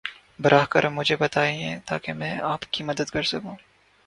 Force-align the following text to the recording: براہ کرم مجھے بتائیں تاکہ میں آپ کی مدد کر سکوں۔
براہ 0.39 0.65
کرم 0.65 0.93
مجھے 0.93 1.15
بتائیں 1.15 1.79
تاکہ 1.85 2.13
میں 2.13 2.37
آپ 2.41 2.59
کی 2.71 2.83
مدد 2.83 3.09
کر 3.09 3.23
سکوں۔ 3.23 3.55